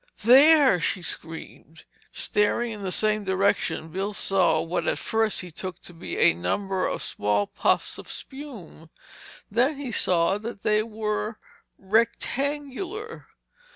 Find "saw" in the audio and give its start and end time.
4.15-4.59, 9.91-10.39